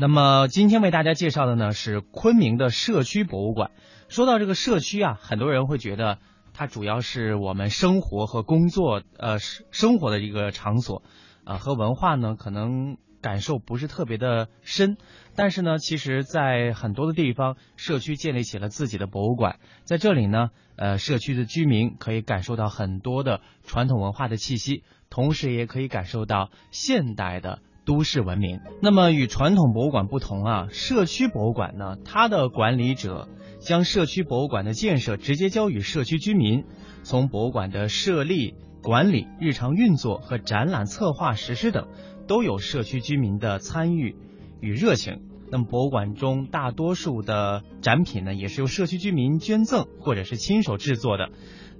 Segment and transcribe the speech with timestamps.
[0.00, 3.72] 那么今天为大家介绍的呢是昆明的社区博物馆。
[4.08, 6.18] 说到这个社区啊，很多人会觉得
[6.54, 11.02] 它主要是我们生活和工作呃生活的一个场所
[11.42, 14.98] 啊，和文化呢可能感受不是特别的深。
[15.34, 27.58] 但是呢，其实，在很多的地方，社区建立起了自己的博物馆，在这里呢，呃，社区的居民可以感受到很多的传统文化的气息，同时也可以感受到现代的。
[27.88, 28.60] 都市文明。
[28.82, 36.64] 那么与传统博物馆不同啊，社区博物馆呢，它的管理者将社区博物馆的建设直接交予社区居民，
[37.02, 41.88] 从博物馆的设立、管理、日常运作和展览策划实施等，
[42.26, 44.16] 都有社区居民的参与
[44.60, 45.22] 与热情。
[45.50, 51.30] 那么博物馆中大多数的展品呢，也是由社区居民捐赠或者是亲手制作的。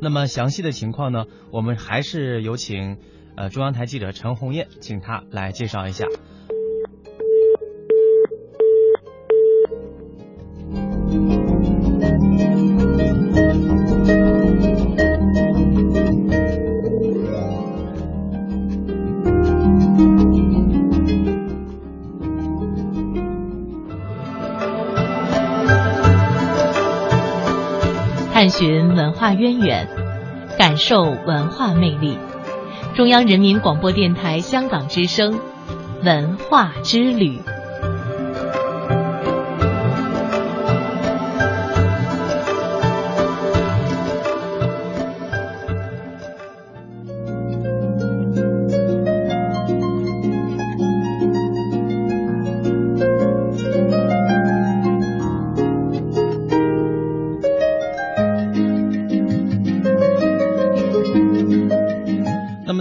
[0.01, 2.97] 那么详细的情况呢，我们还是有请。
[3.39, 6.07] 呃，中央台记者陈红艳，请他来介绍一下。
[28.33, 29.87] 探寻文化渊源，
[30.59, 32.19] 感受文化魅力。
[32.99, 35.39] 中央人民广播电台香港之声，
[36.03, 37.41] 文化之旅。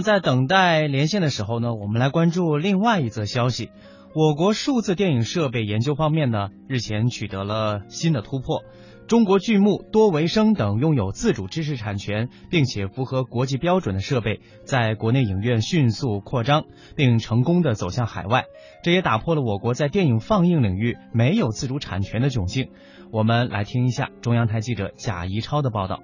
[0.02, 3.70] 在等待连线的时候呢，我们来关注另外一则消息。
[4.14, 8.62] 我国数字电影设备研究方面呢，日前取得了新的突破。
[9.06, 18.44] 中国剧目、多维声等拥有自主知识产权并且符合国际标准的设备，在国内影院迅速扩张，并成功的走向海外。
[18.82, 22.70] 这也打破了我国在电影放映领域没有自主产权的窘境。
[23.10, 26.00] 我们来听一下中央台记者贾怡超的报道。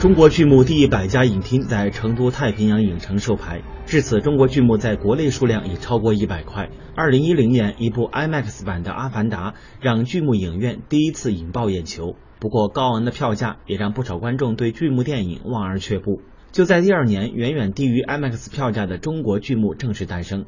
[0.00, 6.70] 中国剧目第一百家影厅在成都太平洋影城授牌，至此，中国剧目在国内数量已超过一百块。
[6.94, 9.50] 二零一零年，一部 IMAX 版的《阿凡达》
[9.80, 12.14] 让剧目影院第一次引爆眼球。
[12.38, 16.22] 不过，高昂的票价也让不少观众对剧目电影望而却步。
[16.52, 20.46] 就在第二年，远远低于 IMAX 票价的中国剧目正式诞生。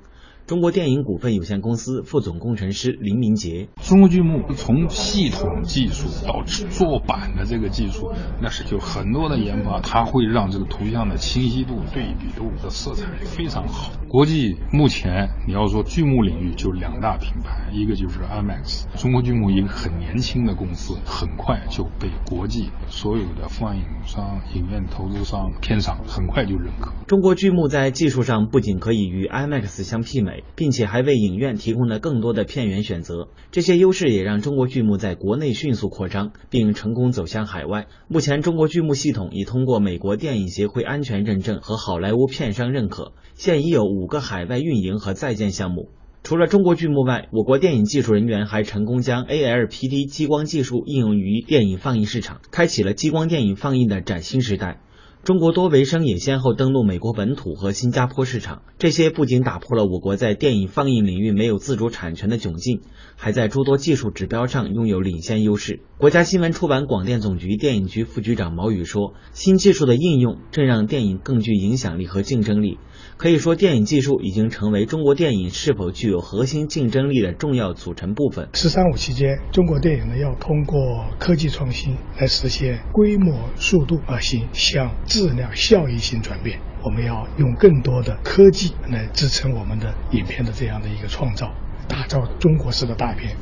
[0.51, 8.11] 中国电影股份有限公司副总工程师林明杰：中国剧目从系统技术到做版的这个技术，
[8.43, 13.93] 那是就很多的研发，它会让这个图像的清晰度、对比度和色彩非常好。
[14.09, 26.93] 国际目前你要说剧目领域就两大品牌，一个就是 IMAX，中国剧目一个很年轻的公司，很快就被国际所有的放映商、影院投资商、片商很快就认可。
[27.07, 30.40] 中国剧目在技术上不仅可以与 IMAX 相媲美。
[30.57, 37.87] 并且还为影院提供了更多的片源选择，这些优势也让中国剧目在国内迅速扩张，并成功走向海外。
[38.09, 45.89] 目前，中国剧目系统已通过美国电影协会安全认证和好莱坞片商认可，现已有五个海外运营和在建项目。
[46.23, 54.81] 除了中国剧目外，我国电影技术人员还成功将 ALPD 激光技术应用于电影放映市场，开启了激光电影放映的崭新时代。
[55.23, 62.81] 中国多维生也先后登陆美国本土和新加坡市场，这些不仅打破了我国在电影放映领域没有自主产权的窘境，
[63.17, 65.83] 还在诸多技术指标上拥有领先优势。
[65.99, 72.79] 国家新闻出版广电总局电影局副局长毛宇说：“新技术的应用正让电影更具影响力和竞争力。
[73.19, 78.49] 可以说，电影技术已经成为中国电影是否具有核心竞争力的重要组成部分。
[78.55, 84.91] ”“十三五”期间，中国电影呢要通过科技创新来实现规模、速度而行向。
[85.11, 91.53] 质量效益性转变，我们要用更多的科技来支撑我们的影片的这样的一个创造，
[91.89, 93.37] 打造中国式的大片。